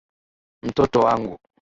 Mtoto 0.63 0.99
wangu. 0.99 1.39